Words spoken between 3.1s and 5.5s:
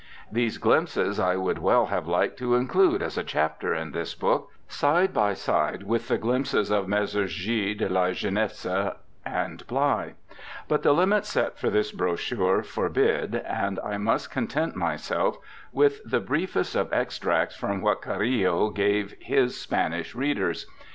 a chapter in this book, side by